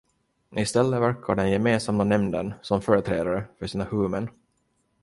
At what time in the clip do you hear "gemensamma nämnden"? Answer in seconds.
1.51-2.53